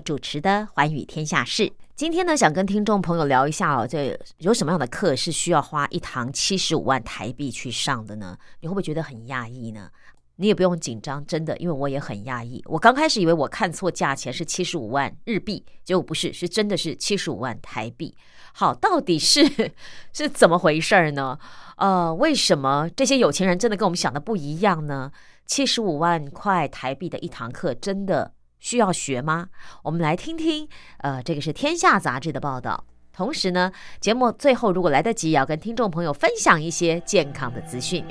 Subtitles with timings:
[0.00, 1.62] 主持的《寰宇天下事》，
[1.94, 8.36] 今天呢，想跟听众朋友聊一下哦，这有什么样的课是需要花一堂七十五万台币去上的呢？
[8.60, 9.90] 你会不会觉得很讶异呢？
[10.38, 12.62] 你也不用紧张，真的，因为我也很讶异。
[12.66, 18.14] 我刚开始以为我看错价钱是七十五万日币，结果不是，是真的是七十五万台币。
[18.52, 19.72] 好，到底是
[20.12, 21.38] 是怎么回事呢？
[21.78, 25.10] 呃，为什么这些有钱人真的跟我们想的不一样呢？
[25.46, 28.32] 七十五万块台币的一堂课，真的？
[28.58, 29.48] 需要学吗？
[29.82, 30.68] 我们来听听，
[30.98, 32.84] 呃，这个是《天下》杂志的报道。
[33.12, 38.04] 同时呢，节目最后如果来得及，也要跟听众朋友分享一些健康的资讯。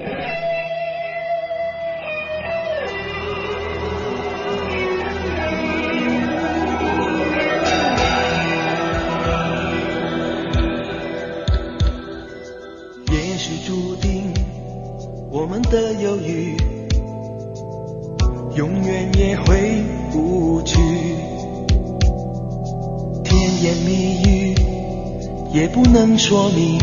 [26.08, 26.80] 能说明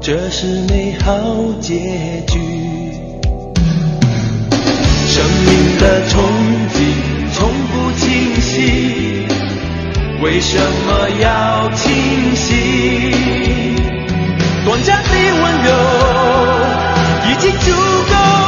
[0.00, 1.12] 这是美好
[1.60, 2.36] 结局。
[5.06, 6.18] 生命的憧
[6.74, 6.76] 憬
[7.32, 9.24] 从不清晰，
[10.20, 11.94] 为什么要清
[12.34, 13.14] 晰？
[14.64, 15.10] 短暂的
[15.40, 15.70] 温柔
[17.30, 17.70] 已经足
[18.10, 18.47] 够。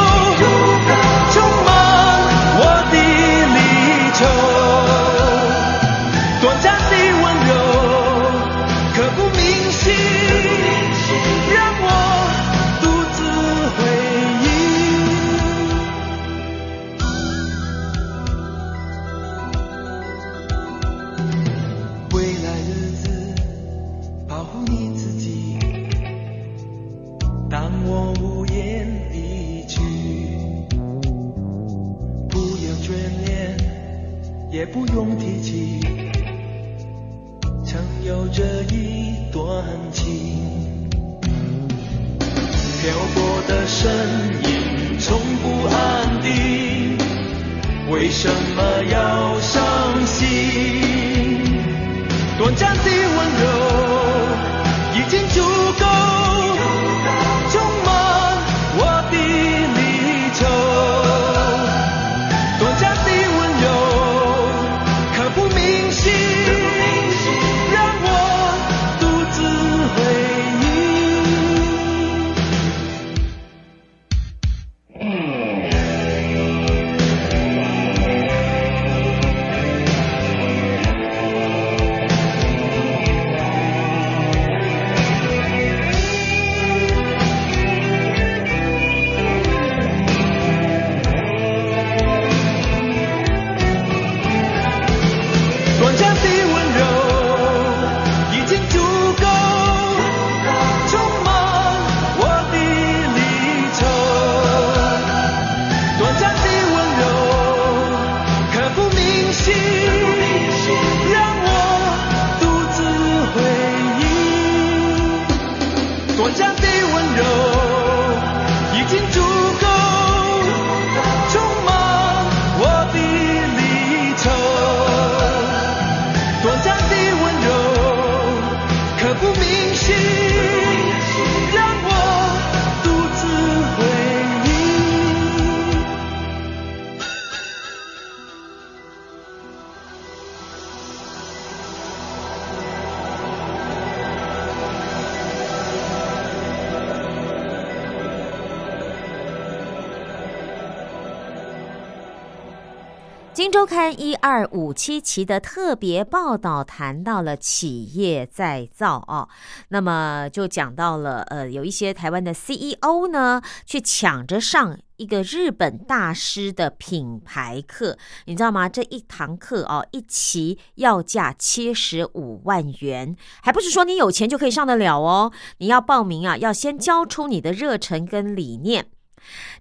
[153.71, 159.28] 刊一二五七期的特别报道谈到了企业再造啊，
[159.69, 168.69] 那么就讲到了呃，有一些台湾的 CEO 呢，去抢着上一个日本大师的品牌课，你知道吗？
[168.69, 178.87] 这一堂课哦，一期要价七十五万元，还不是说你有钱就可以上得了哦，你要报名啊，要先交出你的热忱跟理念。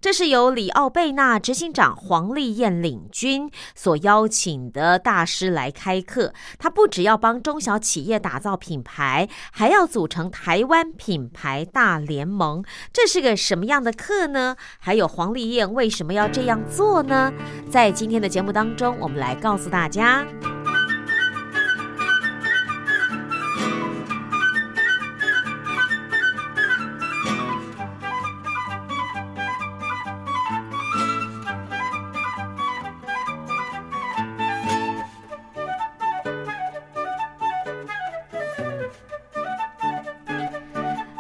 [0.02, 6.34] 这是由里奥贝纳执行长黄丽燕领军所邀请的大师来开课。
[6.58, 12.64] 他不只要帮中小企业打造品牌，还要组成台湾品牌大联盟。
[12.92, 14.56] 这是个什么样的课呢？
[14.80, 17.32] 还有黄丽燕为什么要这样做呢？
[17.70, 20.26] 在今天的节目当中，我们来告诉大家。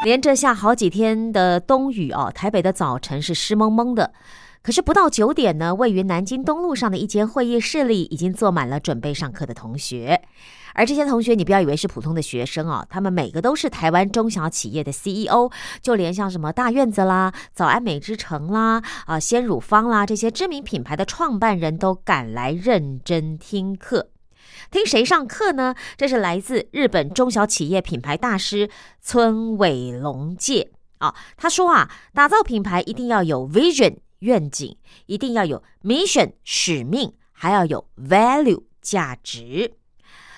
[0.06, 4.14] 连着下好几天的冬雨哦，台北的早晨是湿蒙蒙的。
[4.62, 10.22] 可是不到九点呢，位于南京东路上的一间会议室里，已经坐满了准备上课的同学。
[10.74, 15.50] 而这些同学，你不要以为是普通的学生哦，他们每个都是台湾中小企业的 CEO，
[15.82, 24.10] 就连像什么大院子啦、早安美之城啦、啊鲜乳坊啦这些知名品牌的创办人都赶来认真听课。
[24.72, 25.74] 听谁上课呢？
[25.98, 28.70] 这是来自日本中小企业品牌大师
[29.02, 31.16] 村尾龙介啊。
[31.38, 34.78] 他说啊，打造品牌一定要有 vision 愿景，
[35.08, 39.74] 一定要有 mission 使命，还要有 value 价值。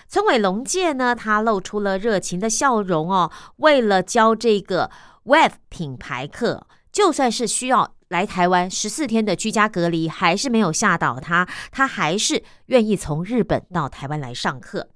[0.08, 3.30] 村尾龙介呢，他露出了热情的笑容哦。
[3.58, 4.90] 为了教这个
[5.24, 7.96] web 品牌课，就算是需要。
[8.12, 14.90] 来台湾十四天的居家隔离还是没有吓倒他，他还是愿意从日本到台湾来上课。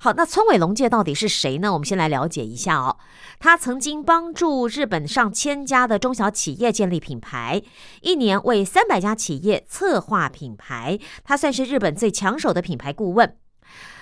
[0.00, 1.70] 好，那村尾龙介到底是谁呢？
[1.74, 2.96] 我们先来了解一下哦。
[3.38, 7.60] 他曾经帮助日本上千家的中小企业建立品牌，
[8.00, 13.36] 一年为三百家企业策划品牌，他算是日本最抢手的品牌顾问。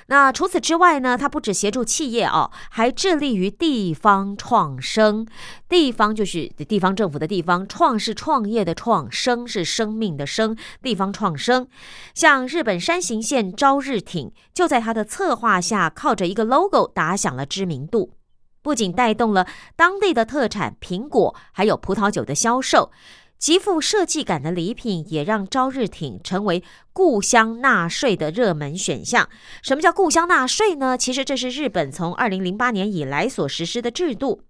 [0.09, 1.19] 那除此之外呢？
[1.19, 5.27] 他不止协助企业哦，还致力于地方创生。
[5.69, 10.57] 地方就是地方政府的地方，创是创业的创，生是生命的生。
[10.81, 11.67] 地方创生，
[12.15, 18.13] 像日本山形县朝日町，就在他的策划下，靠着一个 logo 打响了知名度，
[18.63, 22.93] 不仅带动了当地的特产苹果，还有葡萄酒的销售。
[23.39, 29.29] 极富设计感的礼品也让朝日町成为故乡纳税的热门选项。
[29.63, 30.97] 什么叫故乡纳税呢？
[30.97, 34.43] 其实这是日本从二零零八年以来所实施的制度，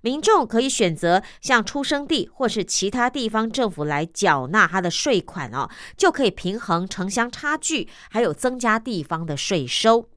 [0.00, 10.08] 民众可以选择向出生地或是其他地方政府来缴纳他的税款哦，就可以平衡城乡差距，还有增加地方的税收。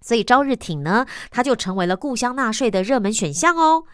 [0.00, 3.84] 所以朝日町呢，它就成为了故乡纳税的热门选项哦。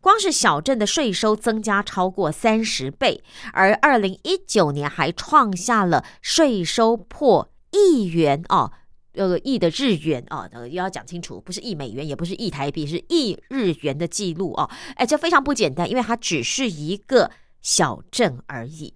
[0.00, 3.22] 光是小镇的税收增加超过三十倍，
[3.52, 8.72] 而二零一九年还创下了税收破亿元哦，
[9.14, 14.68] 呃亿的日元哦，呃要讲清楚，不是亿美元，也不是亿台币，是亿日元的记录哦。
[14.96, 18.94] 哎，这非常不简单，因为它只是一个小镇而已。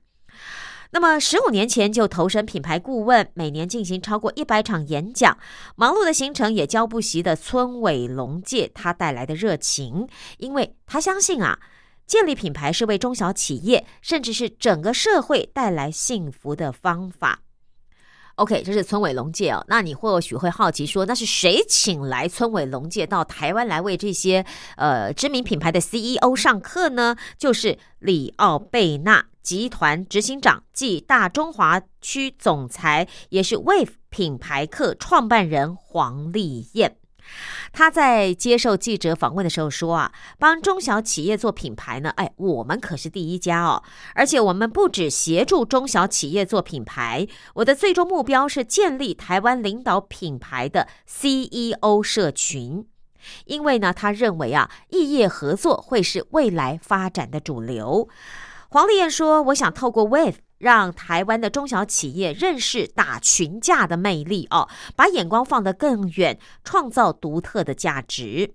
[0.94, 5.36] 那么，十五年前就投身品牌顾问，每年进行超过一百场演讲，
[5.74, 10.06] 忙碌的行程也交不习的村委龙介，他带来的热情，
[10.38, 11.58] 因为他相信啊，
[12.06, 17.40] 建立品牌是为中小企业，甚至是整个社会带来幸福的方法。
[18.36, 19.64] OK，这是村委龙介哦。
[19.68, 24.44] 那你或许会好奇说，那是谁请来村委龙介到台湾来为这些
[24.76, 27.16] 呃知名品牌的 CEO 上课呢？
[27.38, 36.96] 就是里奥贝纳集团执行长暨大中华区总裁，也是 Wave 品牌课创办人黄丽燕。
[37.72, 43.82] 他在接受记者访问的时候说：“啊，帮中小企业做品牌呢，哎，我们可是第一家哦。
[44.14, 52.86] 而且我们不止协助中小企业做品牌，我的最终目标是建立台湾领导品牌的 CEO 社群。
[53.46, 58.08] 因为呢，他认为啊，异业合作会是未来发展的主流。”
[58.70, 64.66] 黄丽燕说：“我想透过 With。”让台湾的中小企业认识打群架的魅力哦，
[64.96, 68.54] 把眼光放得更远，创造独特的价值。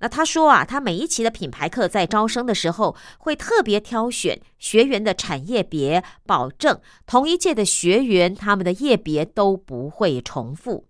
[0.00, 10.86] 那他说啊，他每一期的品牌课在招生的时候会特别挑选学员的产业别，保证同一届的学员他们的业别都不会重复。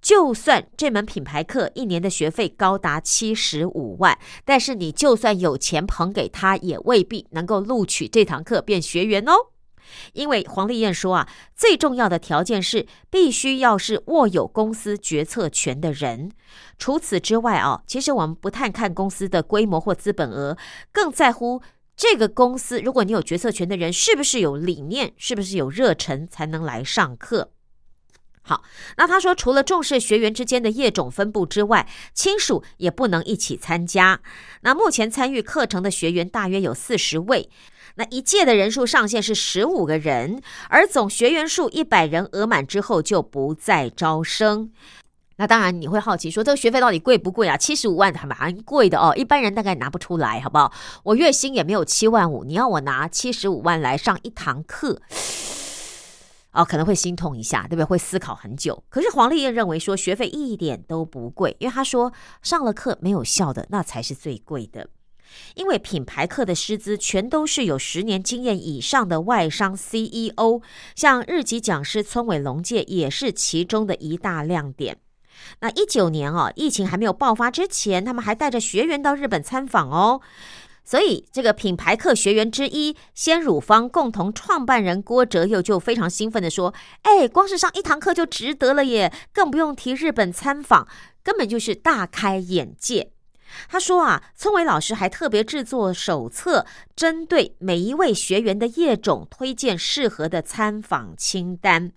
[0.00, 9.32] 就算这门品牌课一年的学费高达七十五万，但是你就算有钱捧给他，也未必能够录取这堂课变学员哦。
[10.12, 16.30] 因为黄丽燕说啊，最重要的条件是必须要是握有公司决策权的人。
[16.78, 20.56] 除此之外啊，其实我们不太看公司的规模或资本额，
[20.92, 21.62] 更在乎
[21.96, 27.52] 这个公司，如果你有决策权的人，是不是有理念，是不是有热忱，才能来上课。
[28.42, 28.62] 好，
[28.96, 34.20] 那他说，除了重视学员之间的业种分布之外，亲属也不能一起参加。
[34.60, 37.50] 那目前参与课程的学员大约有四十位，
[37.96, 44.70] 那一届的人数上限是十五个人，而总学员数一百人额满之后就不再招生。
[45.38, 47.56] 那当然你会好奇说，这个学费到底贵不贵啊？
[47.56, 50.72] 七十五万还蛮贵的哦，一般人大概拿不出来，好不好？
[51.04, 55.00] 我月薪也没有七万五，你要我拿七十五万来上一堂课？
[56.52, 57.84] 哦，可能会心痛一下，对不对？
[57.84, 58.82] 会思考很久。
[58.88, 62.12] 可是黄丽燕认为说学费一点都不贵，因为她说
[62.42, 64.88] 上了课没有效的那才是最贵的。
[65.54, 70.60] 因为品牌课的师资全都是有十年经验以上的外商 CEO，
[70.94, 74.98] 像日籍讲师村尾龙介也是其中的一大亮点。
[75.60, 80.20] 那一九年哦，疫情还没有爆发之前，他们还带着学员到日本参访哦。
[80.82, 90.86] 所以，这个品牌课学员之一，鲜乳坊共同创办人郭哲佑就非常兴奋的说：“哎，光是上一堂课就值得了耶，更不用提日本参访，
[91.24, 93.10] 根本就是大开眼界。”
[93.68, 101.92] 他说啊，聪伟老师还特别制作手册，针对每一位学员的业种，推荐适合的参访清单。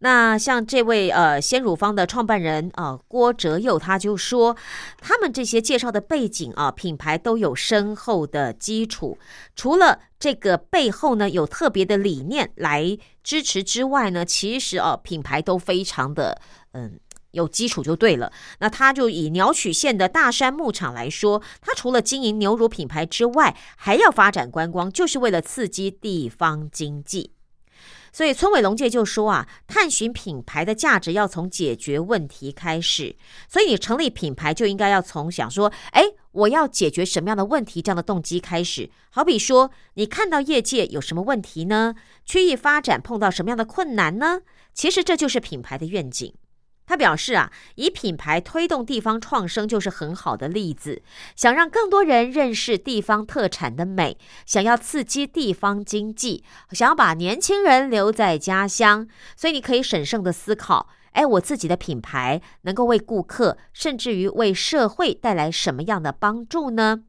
[0.00, 4.56] 那像这位呃鲜乳坊的创办人啊郭哲佑，他就说，
[5.00, 9.18] 他们这些介绍的背景啊品牌都有深厚的基础，
[9.56, 16.40] 除了这个背后呢有特别的理念来支持之外呢，其实啊品牌都非常的
[16.74, 17.00] 嗯
[17.32, 18.32] 有基础就对了。
[18.60, 27.32] 那他就以鸟取县的大山牧场来说，他除了经营牛乳品牌之外，还要发展观光，就是为了刺激地方经济。
[28.10, 33.14] 所以村尾龙介就说啊，探寻品牌的价值要从解决问题开始。
[33.46, 38.90] 所以你成立品牌就应该要从想说，哎，我要解决什么样的问题这样的动机开始。
[39.10, 41.94] 好比说，你看到业界有什么问题呢？
[42.24, 44.40] 区域发展碰到什么样的困难呢？
[44.72, 46.32] 其实这就是品牌的愿景。
[46.88, 51.02] 他表示啊，以品牌推动地方创生就是很好的例子。
[51.36, 54.16] 想让更多人认识地方特产的美，
[54.46, 67.02] 想要刺激地方经济，想要把年轻人留在家乡，所以你可以审慎的思考：哎，我自己的品牌能够为顾客，甚至于为社会带来什么样的帮助呢？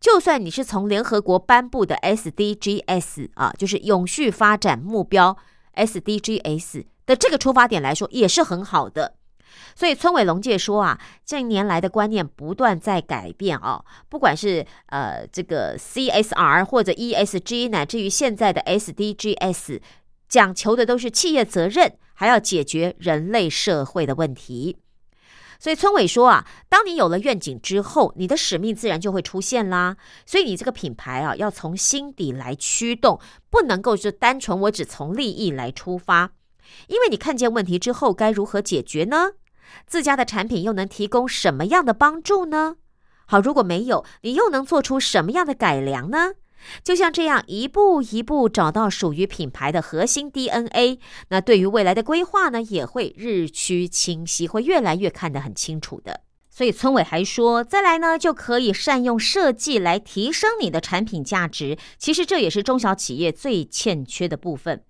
[0.00, 5.36] 就算你是从联合国颁布的 SDGs 啊，就是永续发展目标
[5.74, 6.84] SDGs。
[7.06, 9.14] 的这个出发点来说也是很好的，
[9.76, 19.80] 所以村委龙介说啊，近年来的观念不断在改变啊，不管是呃这个 CSR 或者 ESG，乃至于现在的 SDGs，
[20.28, 24.78] 讲求的都是企业责任，还要解决人类社会的问题。
[25.60, 29.96] 所以村委说啊，当你有了愿景之后，你的使命自然就会出现啦。
[30.26, 33.18] 所以你这个品牌啊，要从心底来驱动，
[33.50, 36.32] 不能够是单纯我只从利益来出发。
[36.88, 39.32] 因为你看见问题之后，该如何解决呢？
[39.86, 42.76] 自家的产品又能提供什么样的帮助呢？
[43.26, 46.32] 好，如果没有，你又能做出什么样的改良呢？
[46.82, 56.20] 就像这样一步一步找到属于品牌的核心 DNA，那对于未来的规划呢，也会日趋清晰，会越来越看得很清楚的。
[56.48, 61.76] 所以村委还说，再来呢，就可以善用设计来提升你的产品价值。
[61.98, 64.84] 其实这也是中小企业最欠缺的部分。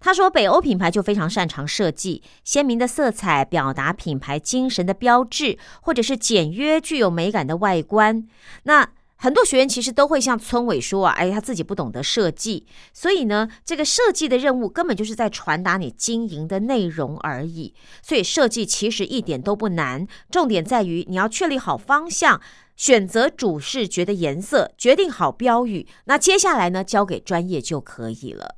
[0.00, 8.26] 他说：“北欧品牌就非常擅长设计鲜明的色彩，表达品牌精神的标志，或者是简约具有美感的外观。
[8.62, 17.74] 那很多学员其实都会向村委说啊，哎，他自己不懂得设计，所以呢，这个设计的任务根本就是在传达你经营的内容而已。
[18.00, 22.40] 所以设计其实一点都不难，重点在于你要确立好方向，
[22.76, 25.88] 选择主视觉的颜色，决定好标语。
[26.04, 28.54] 那接下来呢，交给专业就可以了。”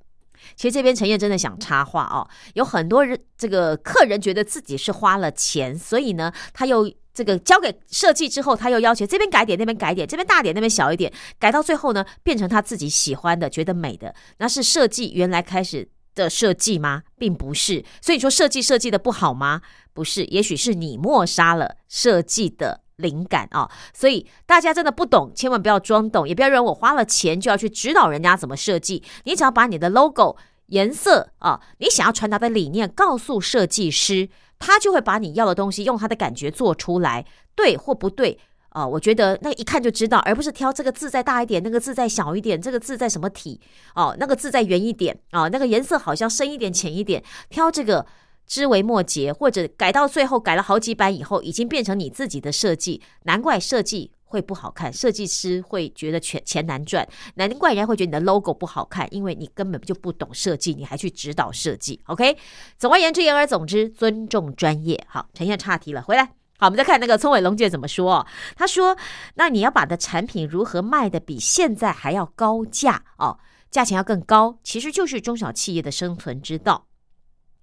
[0.57, 17.03] 其实这边陈燕真的想插话哦，有很多人这个客人觉得自己是花了钱，所以呢，他又这个交给设计之后，他又要求这边改点，那边改点，这边大点，那边小一点，改到最后呢，变成他自己喜欢的、觉得美的，那是设计原来开始的设计吗？
[17.19, 17.85] 并不是。
[18.01, 19.61] 所以说设计设计的不好吗？
[19.93, 22.83] 不是，也许是你抹杀了设计的。
[23.01, 29.03] 灵感啊，所以大家真的不懂，千万不要装懂，也不要认为我花了钱就要去指导人家怎么设计。
[29.25, 34.29] 你只要把你的 logo 颜色啊，你想要传达的理念告诉设计师，
[34.59, 37.27] 他就会把你要的东西用他的感觉做出来，
[37.57, 38.39] 对或不对，
[38.69, 43.61] 啊，我觉得那一看就知道，而不是挑这个字再大一点，那个字再小一点，这个字在什么体
[43.97, 48.07] 哦，那个字再圆一点啊，那个颜色好像深一点、浅一点，挑这个
[48.51, 62.01] 枝微末节，或者改到最后改了好几版以后，已经变成你自己的设计，难怪设计会不好看，设计师会觉得钱钱难赚，难怪人家会觉得你的 logo 不好看，因为你根本就不懂设计，你还去指导设计。
[62.07, 62.37] OK，
[62.77, 65.01] 总而言之，言而总之，尊重专业。
[65.07, 66.25] 好，呈现岔题了，回来。
[66.59, 68.27] 好，我们再看那个聪伟龙姐怎么说。
[68.57, 68.97] 他说
[69.37, 73.39] ：“那你要把的产品如何卖的比现在还要高价哦，
[73.71, 76.89] 价钱要更高，其实就是中小企业的生存之道。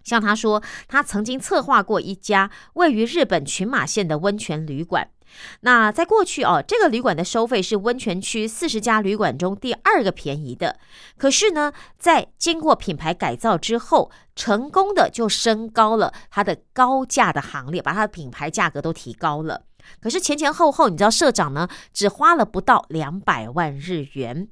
[0.08, 5.10] 像他说，他曾经策划过一家位于日本群马县的温泉旅馆。
[5.60, 10.80] 那在过去哦，这个旅馆的收费是温泉区四十家旅馆中第二个便宜的。
[11.18, 19.64] 可是呢，在经过品牌改造之后，成功的就升高了它的高价的行列，把它的品牌价格都提高了。
[20.00, 24.48] 可是前前后后，你知道社长呢，只花了不到两百万日元。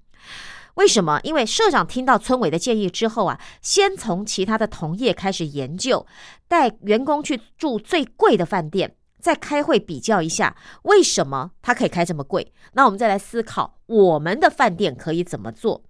[0.75, 1.19] 为什么？
[1.23, 6.05] 因为社长听到村委的建议之后啊，先从其他的同业开始研究，
[6.47, 8.95] 带员工去住最贵的饭店。
[9.19, 12.53] 再开会比较一下，为什么它可以开这么贵？
[12.73, 15.83] 那我们再来思考，我们的饭店可以怎么做？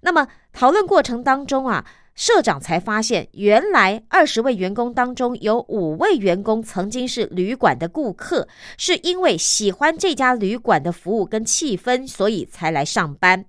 [0.00, 8.48] 那么讨论过程当中啊，社长才发现，原来二十位员工当中有五位员工曾经是旅馆的顾客，
[8.78, 13.44] 是因为喜欢这家旅馆的服务跟气氛，所以才来上班。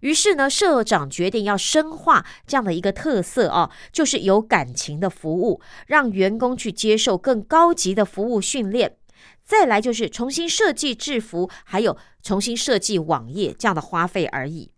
[0.00, 8.96] 于是呢，社长决定要深化这样的一个特色哦，就是有感情的服务，让员工去接受更高级的服务训练。
[9.44, 14.70] 再来就是重新设计制服，还有重新设计网页这样的花费而已。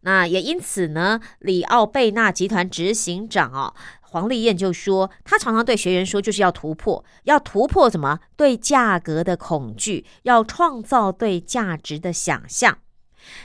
[0.00, 8.18] 那也因此呢，里奥贝纳集团执行长哦黄丽燕就说，他常常对学员说，就是要突破，要突破什么？
[8.36, 12.78] 对价格的恐惧，要创造对价值的想象。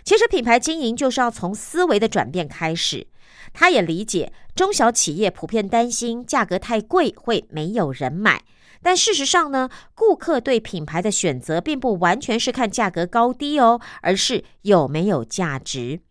[0.03, 3.07] 其实品牌经营就是要从思维的转变开始。
[3.53, 8.43] 他也理解中小企业普遍担心价格太贵会没有人买，
[8.81, 16.01] 但事实上呢，顾客对品牌的选择并不完全是看价格高低哦，而是有没有价值。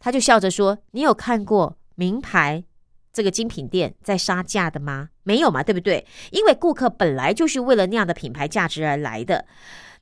[0.00, 2.64] 他就笑着说：“你有看过名牌
[3.12, 5.10] 这个精品店在杀价的吗？
[5.24, 6.06] 没有嘛，对不对？
[6.30, 9.44] 因为顾客本来就是为了那样的品牌价值而来的。”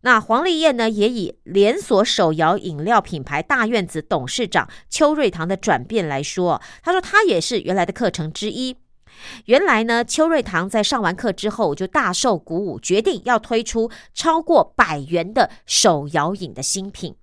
[0.07, 8.77] 那黄丽燕呢，也以连锁手摇饮料品牌大院子董事长邱瑞堂的转变来说，他说他也是原来的课程之一。
[9.47, 17.17] 原来呢，邱瑞堂在上完课之后就大受鼓舞，决定要推出超过百元的手摇饮的新品。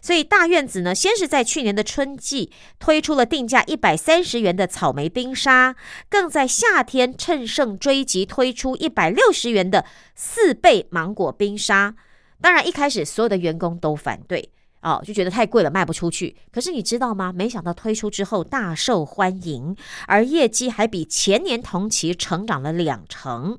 [0.00, 5.74] 所以大院子呢，先是在去年的春季推出了定价一百三十元的草莓冰沙，
[6.08, 11.96] 更在夏天趁胜追击推出一百六十元的四倍芒果冰沙。
[12.40, 14.50] 当然，一开始所有的员工都反对
[14.82, 16.36] 哦，就觉得太贵了，卖不出去。
[16.50, 17.32] 可是你知道吗？
[17.32, 19.76] 没想到推出之后大受欢迎，
[20.06, 23.58] 而业绩还比前年同期成长了两成。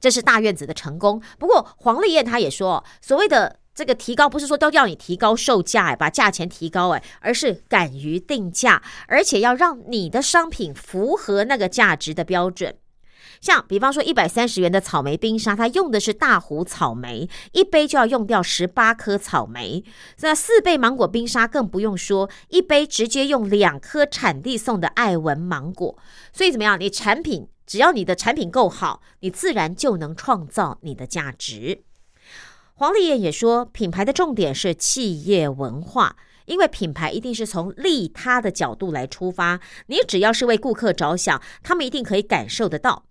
[0.00, 1.22] 这是大院子的成功。
[1.38, 12.76] 不过黄丽燕她也说，所谓的这个提高，不是说都要你提高售价哎，把价钱提高哎，而是敢于定价，而且要让你的商品符合那个价值的标准。
[13.44, 19.84] 像比方说一百三十元的草莓冰沙，它用的是大湖草莓，一杯就要用掉十八颗草莓。
[20.20, 25.98] 那四倍芒果冰沙更不用说，一杯直接用两颗产地送的爱文芒果。
[26.32, 26.80] 所以怎么样？
[26.80, 31.82] 你产品只要你的产品够好，你自然就能创造你的价值。
[32.72, 39.60] 黄丽燕也说，品牌的重点是企业文化，因为品牌一定是从利他的角度来出发。
[39.88, 43.04] 你只要是为顾客着想，他们一定可以感受得到。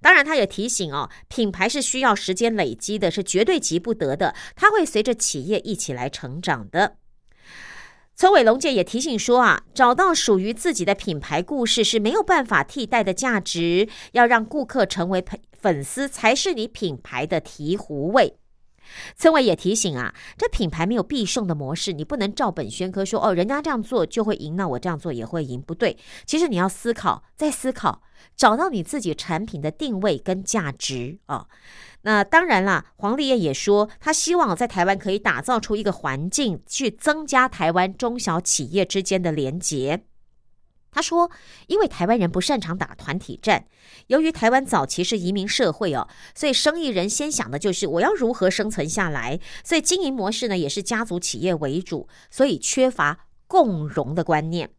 [0.00, 6.96] 当然，他也提醒哦，品牌是需要时间累积的，是绝对急不得的，它会随着企业一起来成长的。
[8.16, 15.24] 村伟龙介也提醒说啊，找到属于自己的品牌故事是没有办法替代的价值，要让顾客成为
[15.58, 18.36] 粉丝才是你品牌的醍醐味。
[19.16, 25.96] 村委也提醒啊，这品牌没有必胜的模式，你不能照本宣科说哦，人家这样做就会赢，那我这样做也会赢，不对。
[26.24, 28.02] 其实你要思考，再思考，
[28.36, 31.46] 找到你自己产品的定位跟价值啊。
[32.02, 40.04] 那当然啦，黄丽燕也说，她希望在台湾可以打造出一个环境，去增加台湾中小企业之间的连结。
[40.92, 41.30] 他说
[41.68, 43.64] ：“因为台湾人不擅长打团体战，
[44.08, 54.70] 由于台湾早期是移民社会哦，所以生意人先想的就是我要如何生存下来，所以经营模式呢也是家族企业为主，所以缺乏共荣的观念。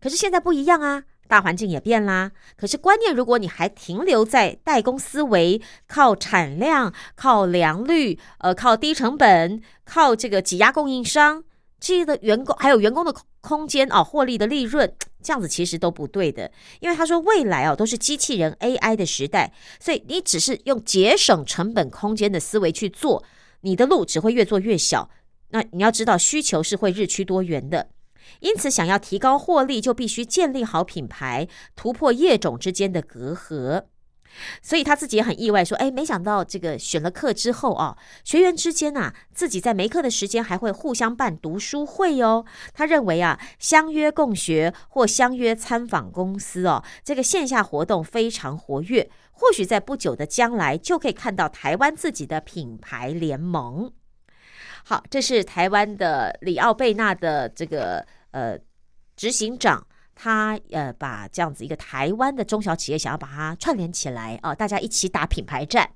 [0.00, 2.32] 可是现在不一样啊，大环境也变啦。
[2.56, 11.44] 可是观念，如果你还停留在代工思维，靠产量、靠良率、呃，靠低成本、靠这个挤压供应商，
[11.80, 14.94] 这些的员工还有员工的空间哦，获利的利润，
[15.26, 16.48] 这样子其实都不对的。
[16.78, 23.24] 因为他说未来哦都是机器人 AI 的时代，所以你只是用节省成本空间的思维去做，
[23.62, 25.10] 你的路只会越做越小。
[25.50, 27.88] 那你要知道，需求是会日趋多元的。
[28.38, 33.84] 因此，想要提高获利，就必须建立好品牌，突破业种之间的隔阂。
[34.62, 42.44] 所以他自己也很意外，说：“哎，没想到这个选了课之后啊，学员之间呐，自己在没课的时间还会互相办读书会哦。
[42.74, 49.10] 他认为啊，相约共学或相约参访公司哦，这个线下活动非常活跃。
[49.32, 53.92] 或许在不久的将来，就可以看到台湾自己的品牌联盟。
[54.84, 58.58] 好，这是台湾的里奥贝纳的这个。”呃，
[59.16, 59.86] 执行长
[60.16, 65.88] 他呃把这样子一个台湾的中小企业想要把它串联起来啊，大家一起打品牌战。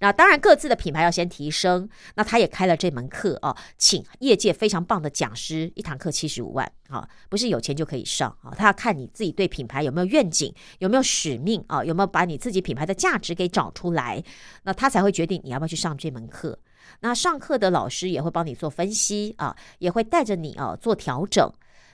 [0.00, 1.88] 那当然各自的品牌要先提升。
[2.14, 8.52] 那他也开了这门课啊，请业界非常棒的讲师，一堂课七十五万啊，不是有钱就可以上啊。
[8.54, 14.22] 他要看你自己对品牌有没有愿景，有没有使命啊，有没有把你自己品牌的价值给找出来，
[14.64, 16.58] 那他才会决定你要不要去上这门课。
[17.00, 21.50] 那上课的老师也会帮你做分析啊，也会带着你啊做调整。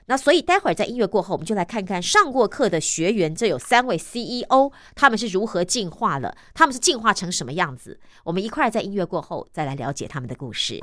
[0.09, 8.01] 那所以待会儿在音乐过后，我们就来看看上过课的学员，这有三位 CEO，他们是如何进化了，他们是进化成什么样子？
[8.25, 10.81] 我们一块在音乐过后再来了解他们的故事。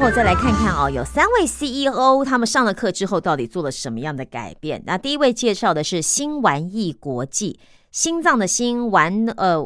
[0.00, 4.82] 后再来看看啊，有三位 CEO，他们上了课之后到底做了什么样的改变？
[4.86, 7.60] 那第一位介绍的是新玩艺国际，
[7.92, 9.62] 心脏的心玩呃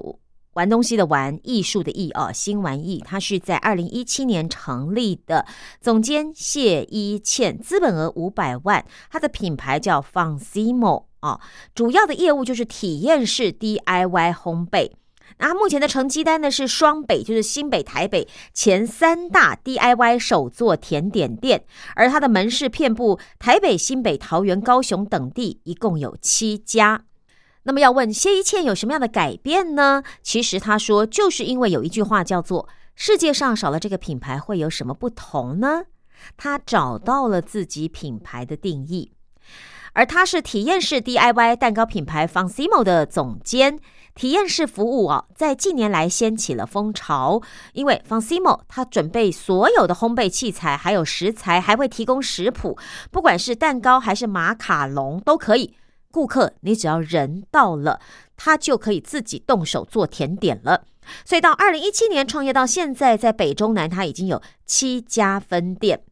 [0.55, 5.47] 玩东西的玩，艺术的艺哦，新玩艺，它是在二零一七年成立的，
[5.81, 11.41] 总监谢一倩，资本额五百万，它的品牌叫 Fonsimo 啊，
[11.77, 14.91] 主要的业务就是体验式 DIY 烘焙。
[15.39, 21.65] 那目前的成绩单呢是双北，就是新北、台北前三大 DIY 手作甜点店，
[21.97, 27.05] 而它的门市遍布台北、新北、桃园、高雄等地，一共有七家。
[27.65, 30.03] 那么要问谢一倩有什么样的改变呢？
[30.23, 35.85] 其实他说，就是因为有一句话叫做“世界上少了这个品牌会有什么不同呢？”
[36.37, 39.13] 他找到了自己品牌的定义，
[39.95, 43.81] 而他是体验式 DIY 蛋糕品牌 Fonsimo 的总监。
[44.15, 47.43] 体验式服务啊，在近年来掀起了风潮。
[47.73, 52.79] 因为 Fonsimo 它准备所有的烘焙器材，还有食材，还会提供食谱，
[53.11, 55.75] 不管是蛋糕还是马卡龙都可以。
[56.11, 58.01] 顾客你只要人到了，
[58.37, 60.85] 他就可以自己动手做甜点了。
[61.25, 66.03] 所以到二零一七年创业到现在，在北中南他已经有七家分店。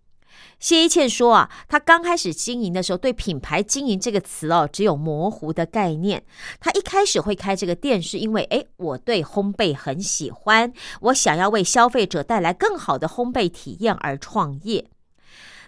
[0.59, 6.23] 谢一倩说啊，她刚开始经营的时候，对品牌经营这个词哦，只有模糊的概念。
[6.61, 14.87] 她一开始会开这个店，是因为诶，我对烘焙很喜欢，我想要为消费者带来更好的烘焙体验而创业。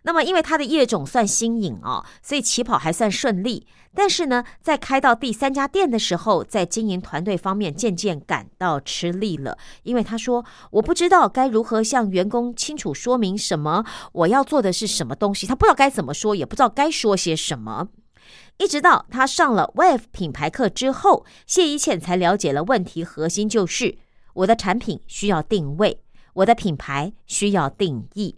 [0.07, 3.67] 那么，因为他的业种算新颖哦，所以起跑还算顺利。
[3.95, 9.57] 但是呢，在开到第三家店的时候，在经营团队方面渐渐感到吃力了。
[9.83, 17.89] 因为他说：“我不知道该如何向员工清楚说明什么我要做的是什么东西。”他不知道该怎么说，也不知道该说些什么。
[18.59, 23.97] 一直到他上了 Wave 品牌课之后，谢一倩才了解了问题核心，就是
[24.35, 26.03] 我的产品需要定位，
[26.35, 28.37] 我的品牌需要定义。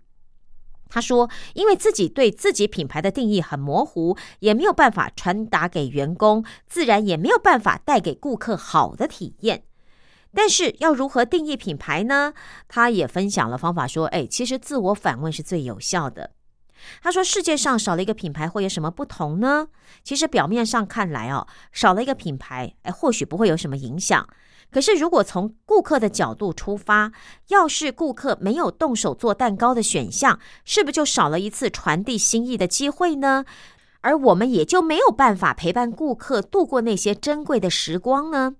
[0.88, 9.64] 他说：“因为自己对自己品牌的定义很模糊，也没有办法传达给员工，自然也没有办法带给顾客好的体验。
[10.32, 12.32] 但是要如何定义品牌呢？
[12.68, 16.30] 他也分享了方法，说：‘哎，其实自我反问是最有效的。’
[17.02, 19.68] 他说：‘世界上少了一个品牌会有什么不同呢？
[20.04, 24.26] 其实表面上看来哦，少了一个品牌，哎，或许不会有什么影响。’”
[24.70, 27.12] 可是，如果从顾客的角度出发，
[27.48, 33.44] 要是顾客没有动手做蛋糕的选项，是不是就少了一次传递心意的机会呢？
[34.02, 38.56] 而我们也就没有办法陪伴顾客度过那些珍贵的时光呢？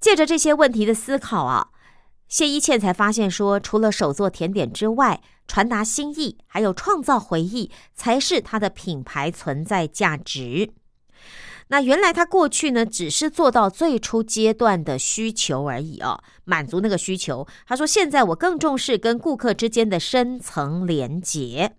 [0.00, 1.68] 借着这些问题的思考啊，
[2.26, 10.72] 谢一倩才发现说，除了手做甜点之外，传达心意还有创造回忆，才是它的品牌存在价值。
[11.72, 17.48] 那原来他过去呢，只是做到最初阶段的需求而已哦，满足那个需求。
[17.66, 21.74] 他说：“现在我更重视跟顾客之间的深层连接。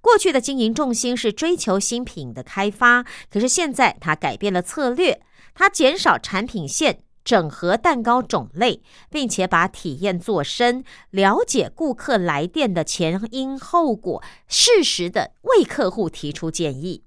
[0.00, 5.20] 过去的经营重心是追求新品的开发，可是现在他改变了策略，
[5.54, 17.02] 他减少产品线，整合蛋糕种类，并且把体验做深，了解顾客来电的前因后果，适时的为客户提出建议。”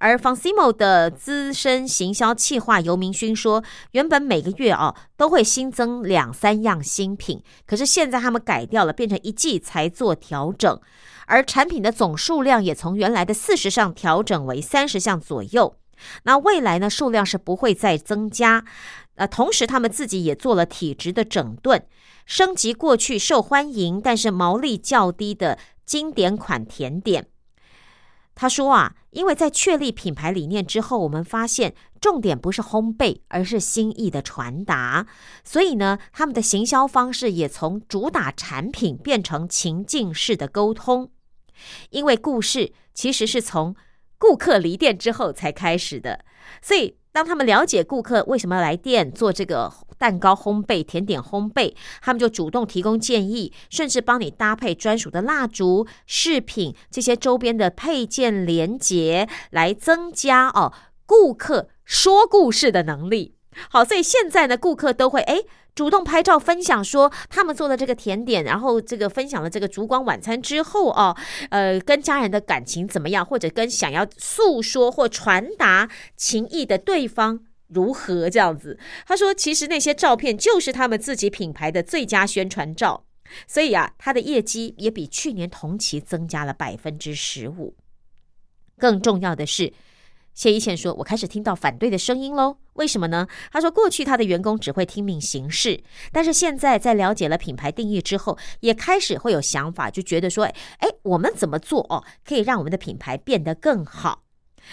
[0.00, 10.80] 而 Fonsimo 的资深行销企划尤明勋说，原本每个月哦都会新增两三样新品，可是现在他们改掉了，变成一季才做调整，
[11.26, 15.76] 而产品的总数量也从原来的四十项调整为三十项左右。
[16.22, 18.64] 那未来呢，数量是不会再增加。
[19.16, 21.84] 呃，同时他们自己也做了体质的整顿，
[22.24, 27.26] 升级过去受欢迎但是毛利较低的经典款甜点。
[28.40, 35.06] 他说啊，因为在确立品牌理念之后，我们发现重点不是烘焙，而是心意的传达。
[35.44, 41.10] 所以呢，他们的行销方式也从主打产品变成情境式的沟通。
[41.90, 43.76] 因为故事其实是从
[44.16, 46.24] 顾客离店之后才开始的，
[46.62, 46.96] 所以。
[47.12, 60.72] 当他们了解顾客为什么要来店做这个蛋糕烘焙、甜点烘焙，他们就主动提供建议，甚至帮你搭配专属的蜡烛、饰品这些周边的配件连接，来增加哦
[61.04, 63.34] 顾客说故事的能力。
[63.68, 65.42] 好，所以现在呢，顾客都会哎。
[65.72, 71.16] 主动拍照分享说他们做的这个甜点，然后这个分享了这个烛光晚餐之后哦，
[71.48, 78.76] 呃，跟家人的感情怎么样，或者跟想要诉说或传达情意的对方如何这样子。
[79.06, 83.04] 他说，其实那些照片就是他们自己品牌的最佳宣传照，
[83.46, 87.76] 所以啊，他的业绩也比去年同期增加了百分之十五。
[88.76, 89.72] 更重要的是。
[90.40, 104.22] 谢一倩说：“我开始听到反对的声音喽，为什么呢？”他说：“过去他的员工只会听命行事，但是现在在了解了品牌定义之后，也开始会有想法，就觉得说，哎，我们怎么做哦，可以让我们的品牌变得更好。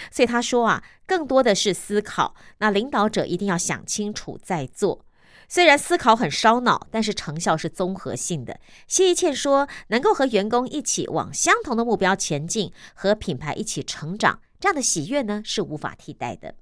[0.10, 2.34] 所以他说啊，更多的是思考。
[2.60, 5.04] 那领导者一定要想清楚再做。
[5.50, 16.56] 虽然思考很烧脑，但是成效是综合性的。”谢一倩说：“能够和员工一起往相同的目标前进，和品牌一起成长。”这样的喜悦呢是无法替代的。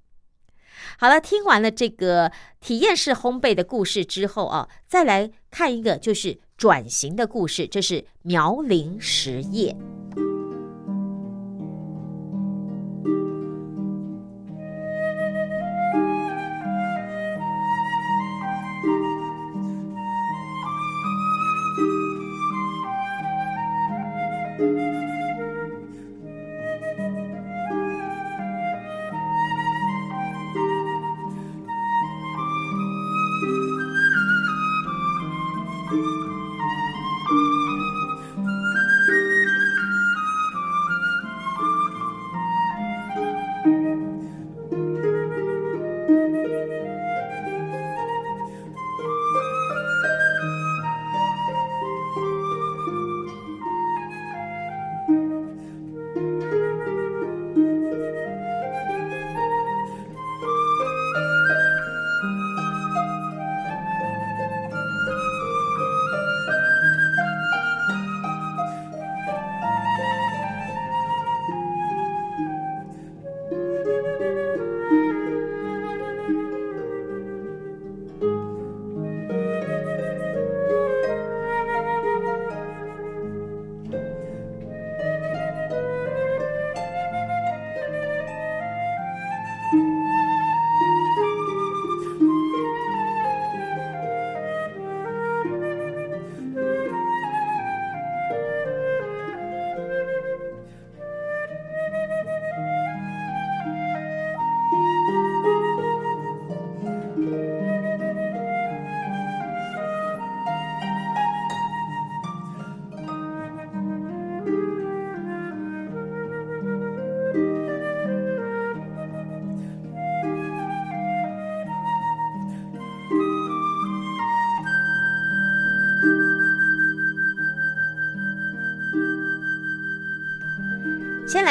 [0.97, 9.75] 好了，听完了这个体验式烘焙的故事之后啊，再来看一个就是转型的故事，这是苗林实业。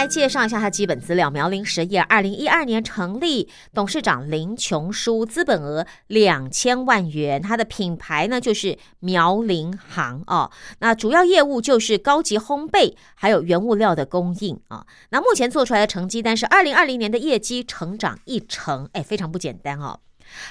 [0.06, 7.40] 介绍一下它基本资料：苗林实业二零一二年成立，董事长林琼书，资本额两千万元。
[7.40, 14.86] 它的品牌呢就是苗林行哦，那主要业务就是高级烘焙还有原物料的供应啊。
[15.10, 20.00] 那目前做出来的成绩单是二零二零年的业绩成长一成，哎，非常不简单哦。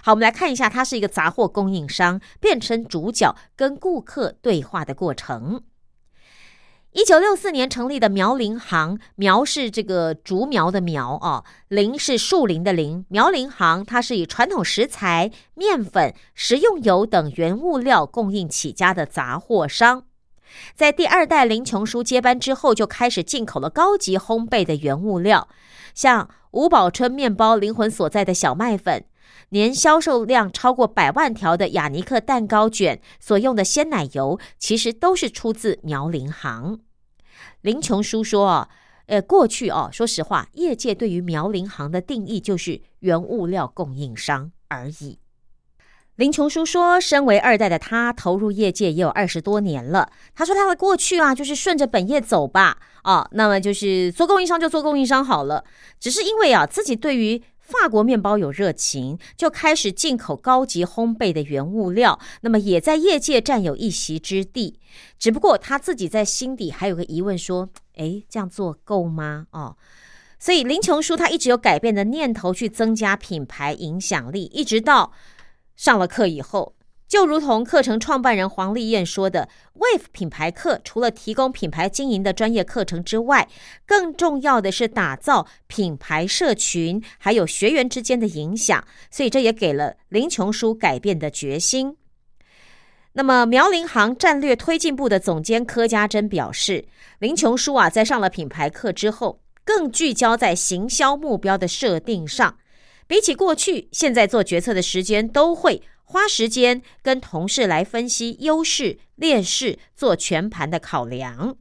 [0.03, 5.63] 好，我们来看一下，它是一个杂货供应商，变成主角跟顾客对话的过程。
[6.93, 13.03] 一九六四年成立的苗林行，苗是这个竹苗的苗啊，林是树林的林。
[13.09, 20.03] 苗林行它是以传统食材、面粉、食用油等原物料供应起家的杂货商。
[20.75, 25.47] 在第二代林琼书接班之后，就开始进口了高级烘焙的原物料，
[25.95, 29.05] 像吴宝春面包灵魂所在的小麦粉。
[29.53, 36.79] 年销售量超过百万条的雅尼克蛋糕卷所用的鲜奶油，其实都是出自苗林行。
[37.61, 38.69] 林琼书说：“哦，
[39.05, 45.19] 呃，过去哦，说实话，业界对于苗林行的定义就是原物料供应商而已。”
[46.17, 50.09] 林琼书说：“身为二代的他，投入业界也有二十多年了。
[50.33, 55.63] 他说他的过去啊，就是顺着本业走吧，啊，那么就是做供应商就做供应商好了。
[55.99, 64.77] 只是因为啊，自己对于……”法国面包有热情，就开始进口高级烘焙的原物料，那么也在业界占有一席之地。
[65.17, 69.77] 只不过他自己在心底还有个疑问，说：“哎，这样做够吗？”哦，
[70.37, 75.13] 所以林琼书他一直有改变的念头，去增加品牌影响力，一直到
[75.75, 76.75] 上了课以后。
[77.13, 83.47] 就如同课程创办人黄丽燕说的，Wave 品牌课除了提供品牌经营的专业课程之外，
[83.85, 88.83] 更重要的是打造品牌社群，还有学员之间的影响。
[89.11, 91.95] 所以这也给了林琼书改变的决心。
[93.11, 96.83] 那么苗林行战略推进部的总监柯家珍表示，
[97.19, 102.57] 林琼书啊，在上了品牌课之后，更聚焦在行销目标的设定上，
[103.05, 105.83] 比起过去，现在做决策的时间都会。
[106.13, 111.57] 花时间跟同事来分析优势劣势，做全盘的考量。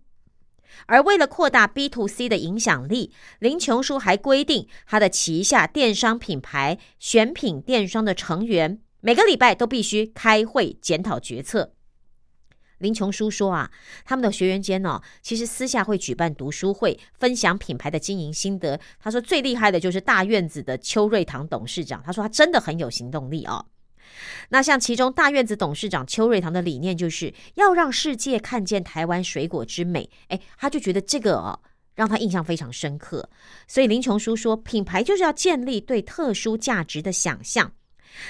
[0.85, 11.73] 而为了扩大 B to C 的影响力，林琼书还规定他的旗下电商品牌选品电商的成员每个礼拜都必须开会检讨决策。
[12.77, 13.71] 林琼书说啊，
[14.05, 18.79] 他们的学员间呢，其实私下会举办读书会，分享品牌的经营心得。
[19.01, 23.65] 他说最厉害的就是大院子的邱瑞堂董事长，他说他真的很有行动力哦。
[24.51, 30.09] 那像其中大院子董事长邱瑞堂的理念，就是要让世界看见台湾水果之美。
[30.29, 31.61] 哎，他就觉得这个哦，
[31.95, 33.29] 让他印象非常深刻。
[33.67, 37.73] 所以林琼书说，品牌就是要建立对特殊价值的想象。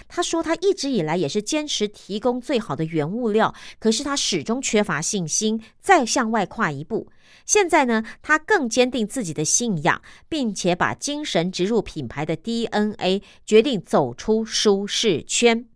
[0.06, 7.10] 他说，他一直以来也是坚持提供最好的原物料，可是他始终缺乏信心，再向外跨一步。
[7.44, 15.66] 现在呢，他更坚定自己的信仰，并且把精神植入品牌的 DNA，决定走出舒适圈。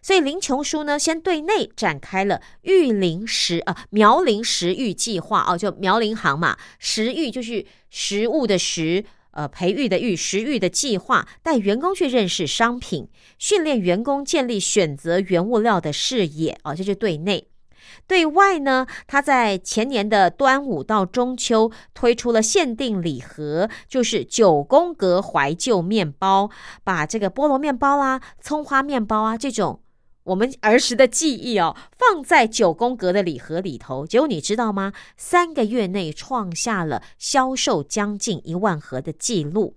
[0.00, 17.48] 所以林琼书呢，先对内展开了育林食啊苗林食育计划哦，就苗林行嘛，食育就是食物的食，呃，培育的育，食育的计划，带员工去认识商品，训练员工建立选择原物料的视野哦，这是对内。
[18.06, 26.50] 对外呢，他在前年的端午到中秋推出了限定礼盒，就是九宫格怀旧面包，
[26.84, 29.80] 把这个菠萝面包啦、葱花面包啊这种。
[30.28, 34.92] 我们儿时的记忆哦，放在九宫格的礼盒里头，结果你知道吗？
[35.16, 39.76] 三个月内创下了销售将近一万盒的记录。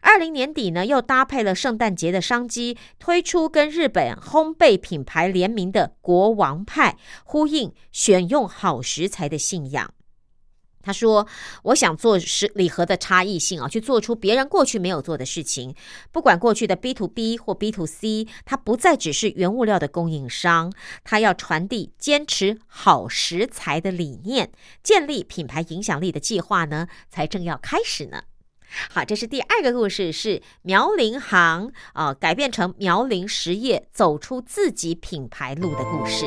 [0.00, 9.92] 二零年底呢，又搭配了圣诞节的商机，推出跟日本烘焙品牌联名的国王派，呼应选用好食材的信仰。
[10.82, 11.26] 他说
[11.64, 15.74] ：“我想做食礼盒的差异性啊，去做出别人过去没有做的事情。
[16.10, 20.72] 不管过去的 B to B 或 B to C，它不再只是原物料的供应商，
[21.04, 24.50] 它要传递坚持好食材的理念，
[24.82, 28.24] 建立品牌影响力的计划呢，才正要开始呢。
[28.90, 36.26] 好，这是第二个故事，是苗林行啊，改变成苗林实业，走出自己品牌路的故事。”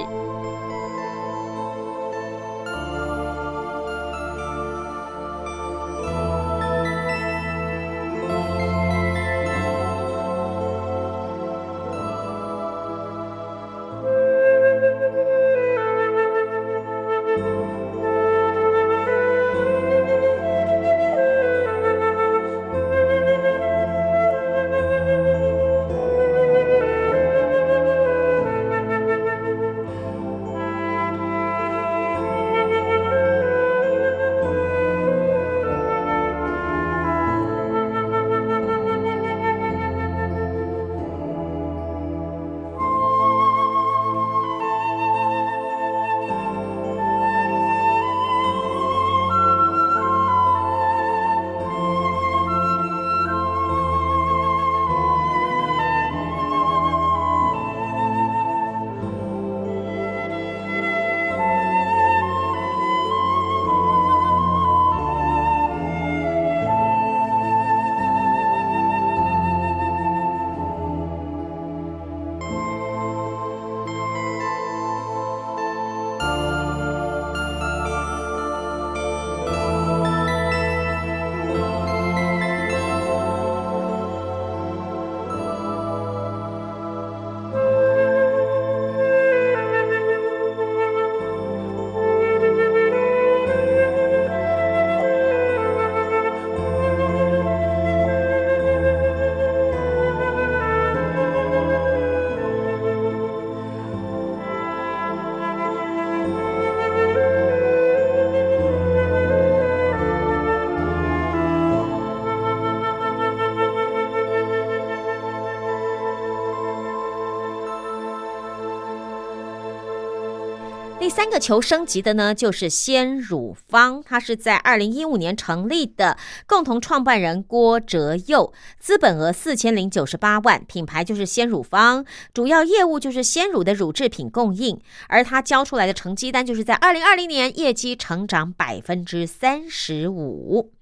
[121.25, 126.15] 三个求升级的呢，就是鲜乳坊，它是在二零一五年成立的，
[126.45, 140.73] 共同创办人郭哲佑，资本额四千零九十八万，品牌就是鲜乳坊，主要业务就是鲜乳的乳制品供应，而他交出来的成绩单就是在二零二零年业绩成长百分之三十五。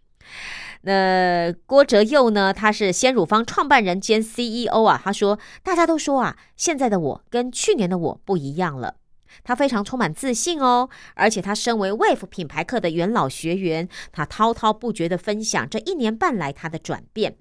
[0.82, 2.54] 那郭哲佑呢？
[2.54, 5.00] 他是鲜乳坊创办人兼 CEO 啊。
[5.02, 8.96] 他说：“大家都说啊，现在的我跟去年的我不一样了。”
[9.44, 17.38] 他非常充满自信哦，而且他身为 Wave 品牌课的元老学员，他滔滔不绝的分享这一年半来他的转变。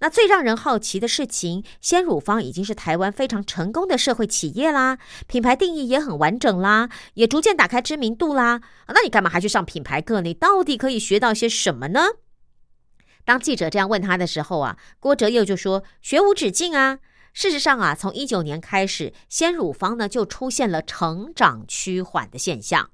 [0.00, 4.98] 那最让人好奇的事情，鲜乳坊已经是台湾非常成功的社会企业啦，
[5.28, 8.60] 品牌定义也很完整啦，也逐渐打开知名度啦。
[8.88, 10.20] 那你干嘛还去上品牌课？
[10.20, 12.00] 你到底可以学到些什么呢？
[13.24, 16.98] 当记者这样问他的时候啊，郭哲佑就说：“学无止境啊。”
[17.34, 22.88] 事实上啊，从一九年开始，鲜乳方呢就出现了成长趋缓的现象。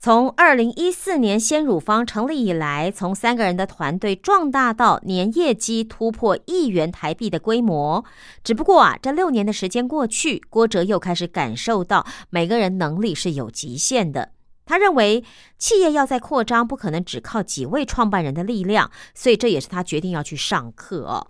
[0.00, 8.04] 从二零一四年鲜乳方成立以来，从三个人的团队壮大到年业绩突破亿元台币的规模。
[8.42, 14.32] 只不过啊，这六年的时间过去，郭哲又开始感受到每个人能力是有极限的。
[14.64, 15.22] 他认为
[15.58, 21.28] 企业要在扩张，不可能只靠几位创办人的力量，所以这也是他决定要去上课。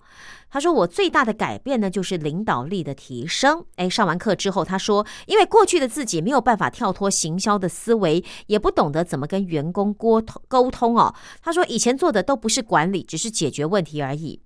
[0.53, 14.43] 他说：“我最大的改变呢，就是领导力的提升。”哎，上完课之后，他说：“因为过去的自己没有办法跳脱行销的思维，也不懂得怎么跟员工沟通沟通哦。”他说：“以前做的都不是管理，只是解决问题而已。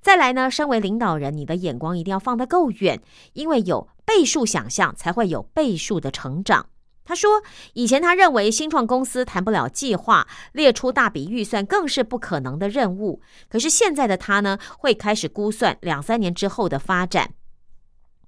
[0.00, 3.00] 再来呢，身为领导人，你的眼光一定要放得够远，
[3.32, 6.66] 因为有倍数想象，才会有倍数的成长。”
[7.08, 7.42] 他说
[7.72, 13.22] ：“以前他认为新创公司谈不了计划，列出大笔预算更是不可能的任务。
[13.48, 17.30] 可是现在的他呢，会开始估算两三年之后的发展。”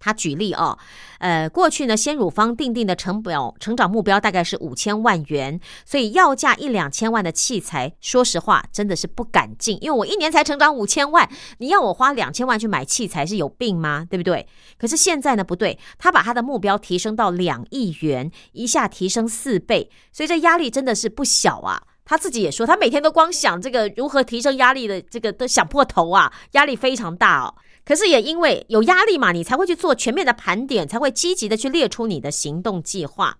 [0.01, 0.76] 他举例哦，
[1.18, 11.28] 呃，过去呢，鲜乳方定定的成表成长目标大概是五千万元，所以要价一两千万的器材，说实话真的是不敢进，因为我一年才成长五千万，
[11.59, 14.07] 你要我花两千万去买器材是有病吗？
[14.09, 14.48] 对不对？
[14.78, 21.82] 可是现在呢，不对，他把他的目标提升到两亿元，一下提升四倍，所以这压力真的是不小啊。
[22.07, 27.55] 他自己也说，他每天都光想这个如何提升压力的这个都想破头啊，压力非常大哦。
[27.91, 33.38] 可是也因为有压力嘛，你才会去做全面的盘点，才会积极的去列出你的行动计划。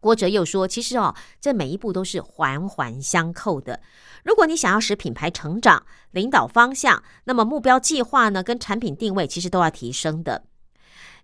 [0.00, 3.80] 郭哲又说：“其实哦，这每一步都是环环相扣的。
[4.22, 10.44] 如果你想要使品牌成长、领导方向，那么目标计划呢，跟产品定位其实都要提升的。”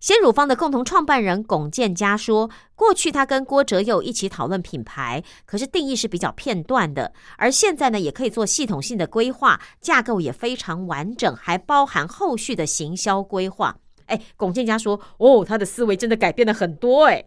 [0.00, 7.12] 鲜乳坊的共同创办人龚建佳说：“过去他跟郭哲佑一起讨论品牌，可是定义是比较片段的。
[7.38, 13.76] 而现在呢，也可以做系统性的规划，架构也非常完整，还包含后续的行销规划。”
[14.06, 17.24] 哎，龚建佳说：“哦，他的思维真的改变了很多。”哎，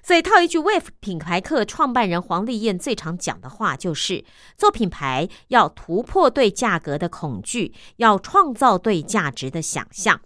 [0.00, 4.24] 所以套一句 Wave 品牌课创办人黄丽燕最常讲的话，就是
[4.56, 10.20] 做品牌要突破对价格的恐惧，要创造对价值的想象。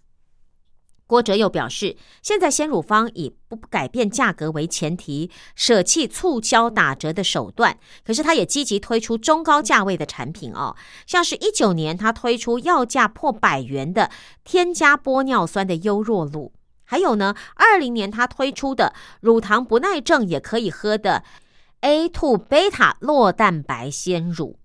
[1.09, 7.79] 郭哲又表示，现在鲜乳方以不改变价格为前提，舍弃促销打折的手段。
[8.05, 10.75] 可是，他也积极推出中高价位的产品哦，
[11.07, 14.11] 像是一九年他推出要价破百元的
[14.43, 16.53] 添加玻尿酸的优若乳，
[16.83, 21.23] 还有呢，二零年他推出的乳糖不耐症也可以喝的
[21.83, 24.59] A two 贝塔酪蛋白鲜乳。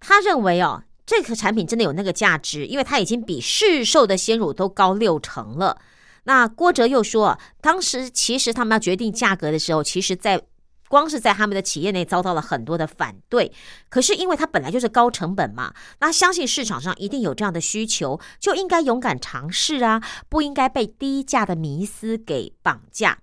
[0.00, 0.82] 他认为哦。
[1.08, 5.80] 这个产品真的有那个价值，因为它已经比市售的鲜乳都高六成了。
[6.24, 10.42] 那郭哲又说，当时其实他们要决定价格的时候，其实在
[10.86, 13.50] 光是在他们的企业内遭到了很多的反对。
[13.88, 23.20] 可是因为它本来就是高成本嘛，那相信市场上一定有这样的需求，就应该勇敢尝试啊，不应该被低价的迷思给绑架。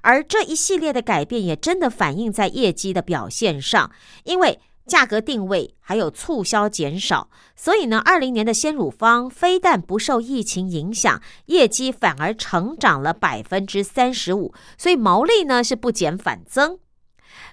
[0.00, 3.92] 而这一系列的改变也真的反映在业绩的表现上，
[4.24, 4.58] 因为。
[4.86, 16.78] 价格定位还有促销减少，所以呢，二零年的鲜乳方非但不受疫情影响，业绩反而成长了百分之三十五，所以毛利呢是不减反增。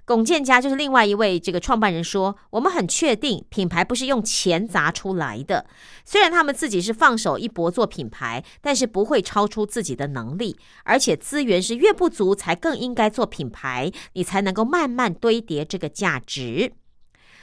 [0.03, 5.67] 龚建家就是另外一位这个创办人说，我们很确定品牌不是用钱砸出来的，
[6.03, 16.73] 虽然他们自己是放手一搏做品牌，但是不会超出自己的能力，而且资源是越不足才更应该做品牌，你才能够慢慢堆叠这个价值。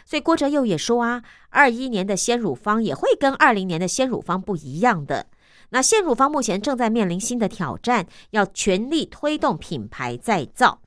[0.07, 5.27] 所以郭哲佑也说啊，二一年的鲜乳方也会跟二零年的鲜乳方不一样的。
[5.71, 10.81] 那鲜乳方目前正在面临新的挑战，要全力推动品牌再造。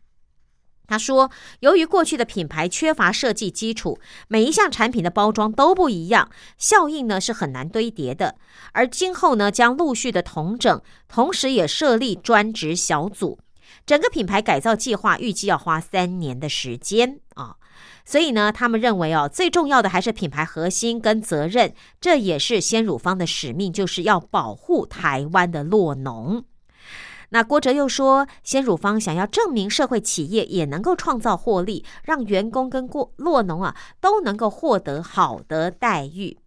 [0.87, 8.37] 他说，由于过去的品牌缺乏设计基础，每一项产品的包装都不一样，效应呢是很难堆叠的。
[8.71, 13.37] 而今后呢，将陆续的同整，同时也设立专职小组。
[13.85, 17.57] 整个品牌改造计划预计要花三年的时间啊。
[18.05, 26.43] 所以呢，他们认为哦，最重要的还是品牌核心跟责任，这也是鲜乳方的使命，就是要保护台湾的酪农。
[27.31, 36.39] 那郭哲又说，鲜乳方想要证明社会企业也能够创造获利，让员工跟过酪农啊都能够获得好的待遇。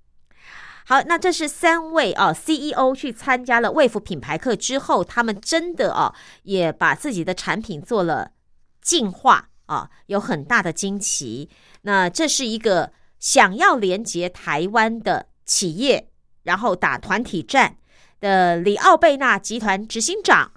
[0.84, 8.32] 好，那这是三位啊 CEO 去参加了卫福品牌课之后，他们真的啊也把自己的产品做了
[8.80, 9.50] 进化。
[9.66, 11.48] 啊，有很大的惊奇。
[11.82, 16.08] 那这是一个想要连接台湾的企业，
[16.42, 17.76] 然后打团体战
[18.20, 20.52] 的里奥贝纳集团执行长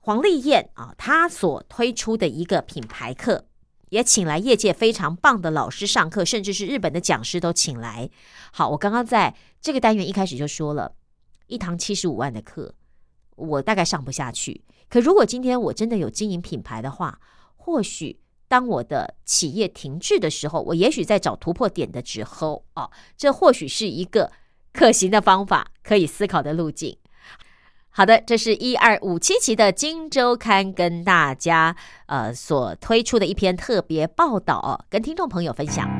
[0.00, 3.46] 黄丽燕啊，他所推出的一个品牌课，
[3.90, 8.10] 也请来业界非常棒的老师上课，甚至是日本的讲师都请来。
[8.52, 10.94] 好，我刚刚在这个单元一开始就说了，
[11.46, 12.74] 一堂七十五万的课，
[13.36, 14.64] 我大概上不下去。
[14.88, 17.20] 可如果今天我真的有经营品牌的话，
[17.56, 18.18] 或许。
[18.50, 24.32] 当我的企业停滞的时候，我也许在找突破点的时候，哦，这或许是一个
[24.72, 26.98] 可行的方法，可以思考的路径。
[27.90, 31.76] 好的，这是一二五七期的《金周刊》跟大家
[32.06, 35.99] 呃所推出的一篇特别报道哦，跟听众朋友分享。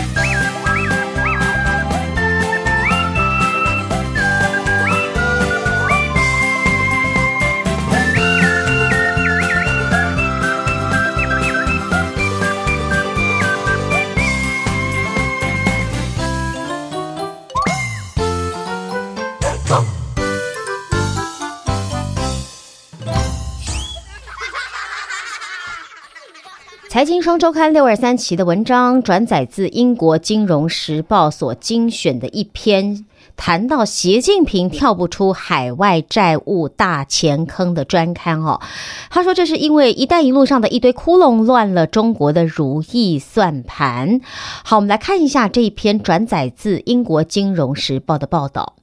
[27.01, 38.61] 财经双周刊六二三期的文章转载自英国金融时报所精选的一篇，谈到习近平跳不出海外债务大钱坑的专刊哦。
[39.09, 44.21] 他说，这是因为“一带一路”上的一堆窟窿乱了中国的如意算盘。
[44.63, 48.75] 好，我们来看一下这一篇转载自英国金融时报的报道。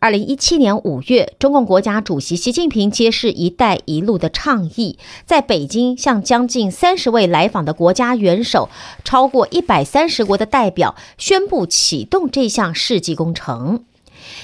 [0.00, 4.96] 二零一七年五月，中共国家主席习近平揭示“一带一路”的倡议，
[5.26, 8.68] 在北京向将近三十位来访的国家元首、
[9.02, 13.84] 超过一百三十国的代表宣布启动这项世纪工程。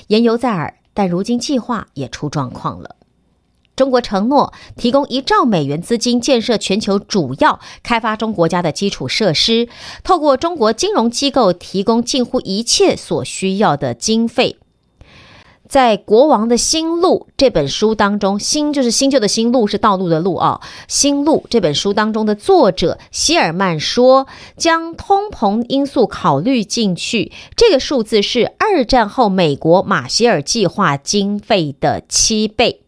[0.09, 2.97] 言犹在耳，但如今计划也出状况了。
[3.77, 9.69] 中国承诺提供一兆美元资金建设全球主要开发中国家的基础设施，
[10.03, 14.57] 透过中国金融机构提供近乎一切所需要的经费。
[15.69, 32.84] 在《国王的新路》这本书当中，“新”就是新旧的“新”，“路”是道路的“路”啊，《新路》这本书当中的作者希尔曼说，将通膨因素考虑进去，这个数字是二战后美国马歇尔计划经费的七倍。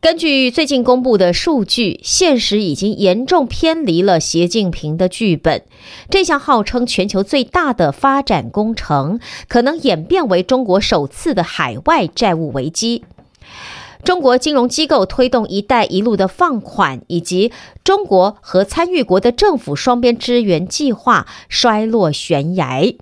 [0.00, 5.62] 根据最近公布的数据，现实已经严重偏离了习近平的剧本。
[6.08, 13.04] 这项号称全球最大的发展工程，可能演变为中国首次的海外债务危机。
[14.02, 17.52] 中国金融机构推动“一带一路”的放款，以及
[17.84, 22.94] 中国和参与国的政府双边支援计划衰落悬崖。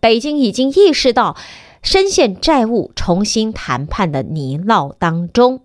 [0.00, 1.36] 北京已经意识到，
[1.82, 5.60] 深陷债务重新谈判的泥淖当中。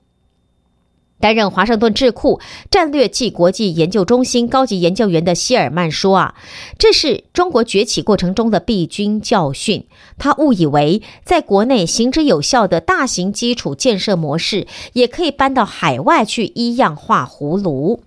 [1.22, 6.36] 担任华盛顿智库战略暨国际研究中心高级研究员的希尔曼说：“啊，
[6.78, 9.86] 这是中国崛起过程中的必经教训。
[10.18, 18.02] 他误以为在国内行之有效的大型基础建设模式，也可以搬到海外去一样画葫芦。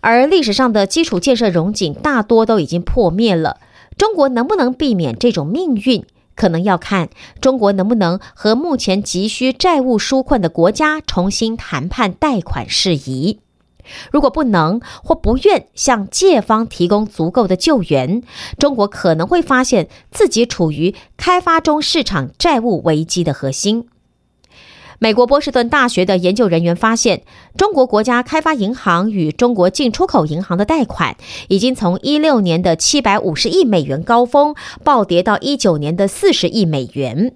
[0.00, 3.58] 而历史上的基础建设荣景大多都已经破灭了。
[3.98, 6.04] 中国能不能避免这种命运？”
[6.42, 7.08] 可能要看
[7.40, 13.38] 中国能不能和目前急需债务纾困的国家重新谈判贷款事宜。
[14.10, 18.24] 如果不能或不愿向借方提供足够的救援，
[18.58, 23.86] 中国可能会发现自己处于开发中市场债务危机的核心。
[25.02, 27.22] 美国波士顿大学的研究人员发现，
[27.56, 31.16] 中国国家开发银行与中国进出口银行的贷款
[31.48, 37.34] 已经从一六年的七百五十亿美元高峰暴跌到一九年的四十亿美元。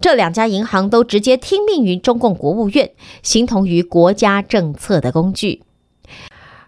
[0.00, 2.90] 这两家银行都直接听命于中共国务院，
[3.22, 5.62] 形同于国家政策的工具。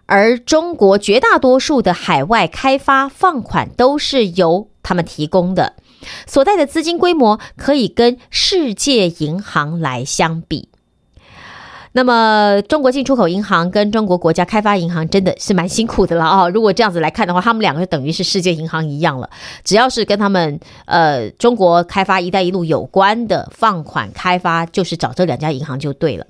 [0.05, 5.75] 而中国绝大多数的海外开发放款都是由他们提供的。
[6.27, 10.69] 所带的资金规模可以跟世界银行来相比。
[11.93, 16.47] 那么，中国进出口银行跟中国国家开发银行真的是蛮辛苦的了啊！
[16.47, 19.29] 如果这样子来看的话，他们两个等于是世界银行一样了。
[19.65, 26.25] 只要是跟他们呃中国开发“一带一路”有关的放款开发，就是找这两家银行就对了。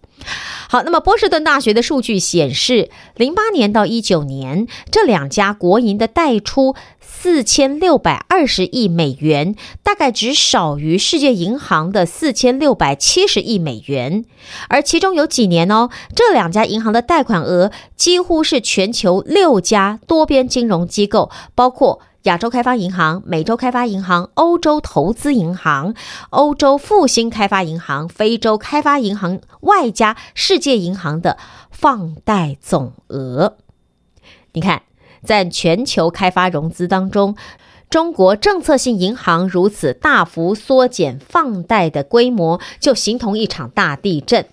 [0.67, 6.73] 好，那么波士顿大学的数据显示，零八年到一九年这两家国营的贷出。
[7.13, 14.25] 四千六百二十亿美元，大概只少于世界银行的四千六百七十亿美元。
[14.69, 25.93] 而其中有几年哦，这两家银行的贷款额几乎是全球六家多边金融机构，包括亚洲开发银行、美洲开发银行、欧洲投资银行、
[26.31, 31.37] 欧洲复兴开发银行、非洲开发银行，外加世界银行的
[31.69, 33.57] 放贷总额。
[34.53, 34.81] 你看。
[35.23, 37.35] 在全球开发融资当中，
[37.89, 44.45] 中国政策性银行如此大幅缩减放贷的规模，就形同一场大地震。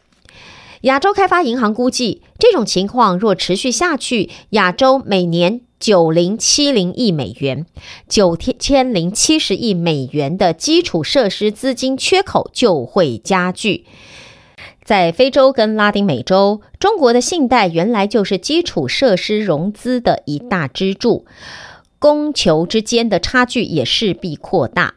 [0.82, 7.66] 亚洲开发银行估计，这种情况若持续下去，亚洲每年九零七零亿美元、
[8.08, 13.86] 九千零七十亿美元的基础设施资金缺口就会加剧。
[14.88, 21.26] 在非洲跟拉丁美洲，中国的信贷原来就是基础设施融资的一大支柱，
[21.98, 24.94] 供求之间的差距也势必扩大。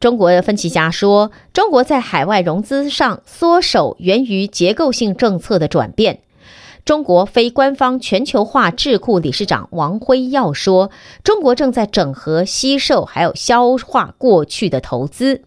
[0.00, 6.20] 中国的分析家说，中国在海外融资上缩手，源于结构性政策的转变。
[6.86, 10.90] 中国非官方全球化智库理事长王辉耀说，
[11.22, 15.42] 中国正在整合、吸收还有消化过去的投资。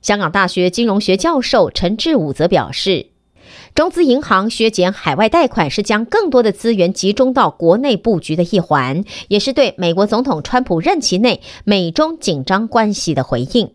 [0.00, 3.08] 香港大学金融学教授陈志武则表示，
[3.74, 13.72] 中资银行削减海外贷款是将更多的资源集中到国内布局的一环，也是对美国总统川普任期内美中紧张关系的回应。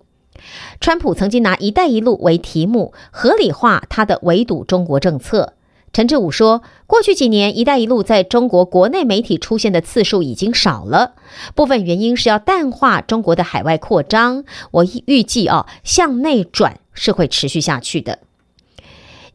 [0.79, 5.53] 川普曾经拿“一带一路”为题目，合理化他的围堵中国政策。
[5.93, 11.13] 陈志武说：“过去几年，‘一带一路’在中国国内媒体出现的次数已经少了，
[11.53, 14.43] 部分原因是要淡化中国的海外扩张。
[14.71, 18.17] 我预计啊，向内转是会持续下去的。”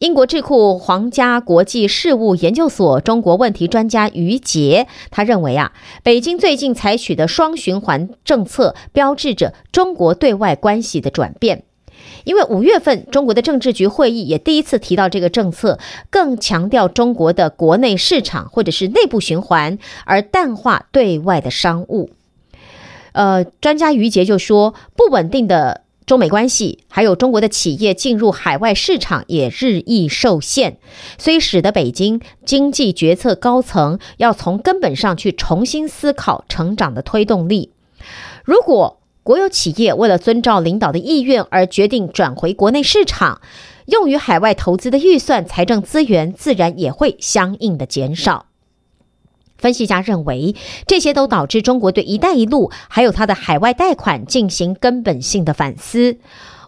[0.00, 11.64] 英国智库皇家国际事务研究所中国问题专家于杰他认为啊，北京最近采取的双循环政策，标志着中国对外关系的转变。
[12.28, 15.78] 因为五月份中国的政治局会议也第一次提到这个政策，
[16.10, 22.10] 更强调中国的国内市场或者是内部循环，而淡化对外的商务。
[23.12, 30.76] 呃，专家于杰就说，不稳定的中美关系，还有中国的企业进入海外市场也日益受限，
[31.16, 37.72] 所以使得北京经济决策高层要从根本上去重新思考成长的推动力。
[38.44, 38.97] 如果
[39.28, 43.42] 国有企业为了遵照领导的意愿而决定转回国内市场，
[43.84, 48.46] 用于海外投资的预算、财政资源自然也会相应的减少。
[49.58, 50.56] 分析家认为，
[50.86, 56.16] 这些都导致中国对“一带一路”还有它的海外贷款进行根本性的反思。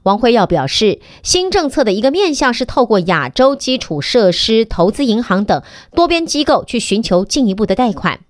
[0.03, 5.63] 王辉耀表示，新政策的一个面向是透过亚洲基础设施投资银行等
[5.95, 8.21] 多边机构去寻求进一步的贷款。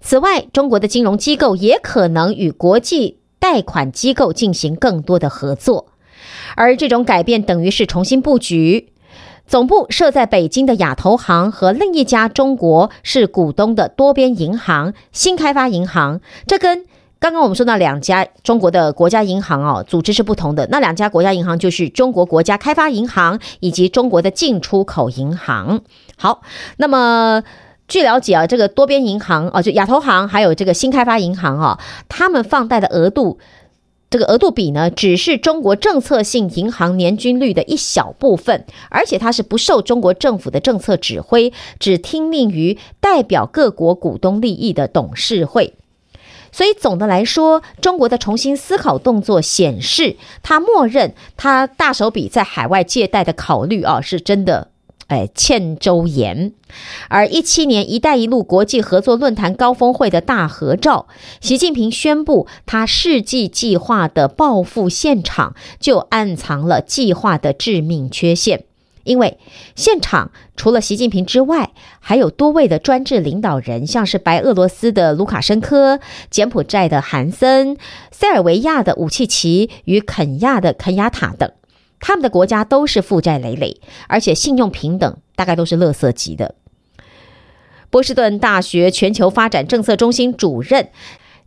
[0.00, 5.88] 此外，中国的金融机构也可能与国际贷款机构进行更多的合作，
[6.56, 8.88] 而这种改变等于是重新布局。
[9.46, 16.86] 总部设在北京的亚投行和另一家中国是股东的多边银行新开发银行，这跟
[17.18, 20.66] 刚刚我们说那两家中国的国家银行哦组织是不同的。
[20.70, 25.82] 那两家国家银行就是中国国家开发银行以及中国的进出口银行。
[26.16, 26.40] 好，
[26.78, 27.42] 那么
[27.86, 33.38] 据了解啊，这个多边银行啊，就亚投行还有这个新开发银行啊，他们放贷的额度。
[34.10, 45.74] 这个额度比呢，只是中国政策性银行年均率的一小部分，而且它是不受中国政府的政策指挥，只听命于代表各国股东利益的董事会。
[46.52, 54.68] 所以总的来说，中国的重新思考动作显示，他默认他大手笔在海外借贷的考虑啊，是真的。
[55.08, 56.52] 哎，欠周延。
[57.08, 61.06] 而一七年“一带一路”国际合作论坛高峰会的大合照，
[61.40, 68.64] 习近平宣布他世纪计划的报复现场，就暗藏了计划的致命缺陷。
[69.04, 69.36] 因为
[69.76, 76.00] 现场除了习近平之外，还有多位的专制领导人，像是白俄罗斯的卢卡申科、
[76.30, 77.76] 柬埔寨的韩森、
[78.10, 81.52] 塞尔维亚的武契奇与肯亚的肯亚塔等。
[82.06, 86.54] 他们的国家都是负债累累，而且信用平等，大概都是垃圾级的。
[87.88, 90.90] 波士顿大学全球发展政策中心主任，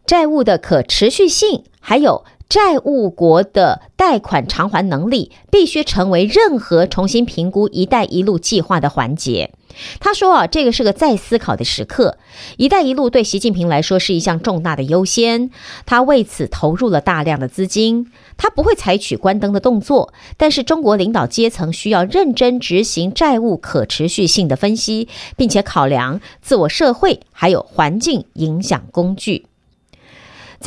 [0.07, 9.51] 债务的可持续性，还有债务国的贷款偿还能力，必须成为任何重新评估“一带一路”计划的环节。
[9.99, 12.17] 他说：“啊，这个是个再思考的时刻。
[12.57, 15.51] ‘一带一路’对习近平来说是一项重大的优先，
[15.85, 18.11] 他为此投入了大量的资金。
[18.37, 29.47] 他不会采取关灯的动作，但是中国领导阶层需要认真执行债务可持续性的分析，并且考量自我、社会还有环境影响工具。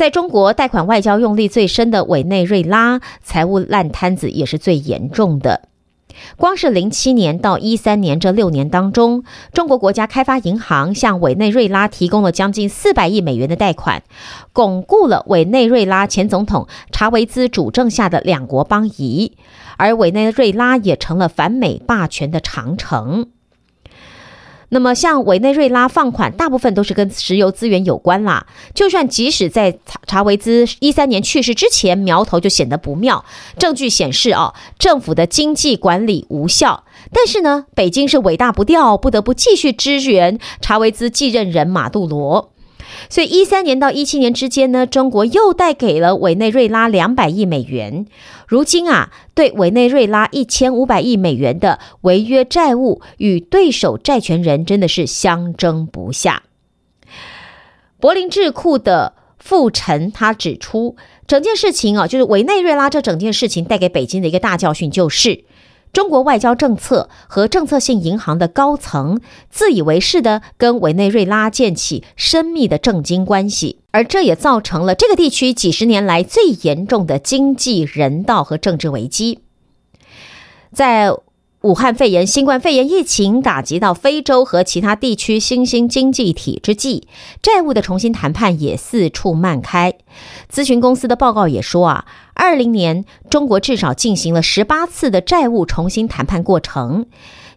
[0.01, 5.69] 在中国，贷款外交用力最深的委内瑞拉，财务烂摊子也是最严重的。”
[6.37, 9.23] 光是零七年到一三年这六年当中，
[9.53, 14.01] 中国国家开发银行向委内瑞拉提供了将近四百亿美元的贷款，
[14.53, 19.33] 巩固了委内瑞拉前总统查韦兹主政下的两国邦谊，
[19.77, 23.27] 而委内瑞拉也成了反美霸权的长城。
[24.73, 28.47] 那么，像委内瑞拉放款，大部分都是跟石油资源有关啦。
[28.73, 33.25] 就算即使在查查韦兹一三年去世之前，苗头就显得不妙。
[33.57, 36.85] 证据显示，哦，政府的经济管理无效。
[37.11, 42.50] 但是呢，北京是尾大不掉，不得不继续支援查韦兹继任人马杜罗。
[43.09, 48.05] 所以，一三年到一七年之间呢，中国又贷给了委内瑞拉两百亿美元。
[48.47, 56.43] 如今啊，对委内瑞拉一千五百亿美元的违约债务，与对手债权人真的是相争不下。
[57.99, 60.95] 柏林智库的傅晨他指出，
[61.27, 65.43] 整件事情啊，就是委内瑞拉这整件事情带给北京的一个大教训，就是。
[65.93, 69.19] 中国外交政策和政策性银行的高层
[69.49, 79.39] 自以为是的跟委内瑞拉建起深密的政经关系，而这也造成了这个地区几十年来最严重的经济、人道和政治危机。
[80.73, 81.11] 在
[81.61, 87.03] 武汉肺炎、新冠肺炎疫情打击到非洲和其他地区新兴经济体之际，
[87.39, 89.93] 债务的重新谈判也四处漫开。
[90.51, 97.05] 咨询公司的报告也说啊，二零年中国至少进行了十八次的债务重新谈判过程，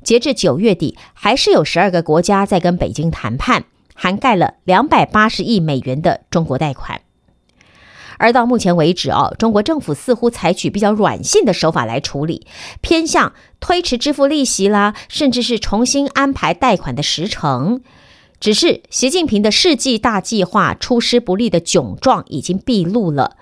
[0.03, 7.01] 截至九月底，还是有十二个国家在跟北京谈判，涵盖了两百八十亿美元的中国贷款。
[8.19, 12.47] 而到目前为止哦，中国政府似乎采取比较软性的手法来处理，
[12.81, 17.83] 偏向推迟支付利息啦，甚至是重新安排贷款的时程。
[18.41, 23.37] 只是习近平的世纪大计划出师不利的窘状已经毕露了。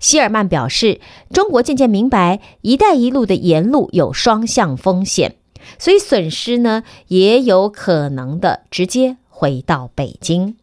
[0.00, 1.00] 希尔曼表示，
[1.32, 5.36] 中国渐渐明白“一带一路”的沿路有双向风险，
[5.78, 10.56] 所以损失呢也有可能的直接回到北京。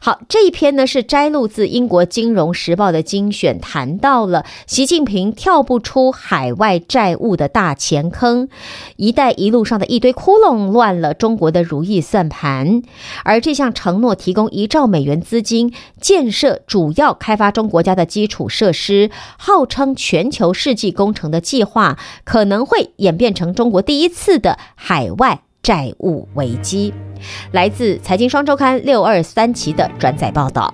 [0.00, 8.48] 好，这一篇呢是摘录自英国《金融时报》的精选，谈到了习近平跳不出海外债务的大钱坑
[8.96, 12.82] ，“一带一路”上的一堆窟窿乱了中国的如意算盘，
[13.24, 26.94] 而这项承诺提供一兆美元资金建设主要开发中国家的基础设施，号称全球世纪工程的计划，可能会演变成中国第一次的海外债务危机。
[27.50, 30.72] 来自财经双周刊六二三期的转载报道。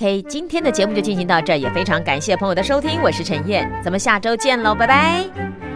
[0.00, 5.69] OK，今天的节目就进行到这儿，也非常感谢朋友的收听，我是陈燕，咱们下周见喽，拜拜。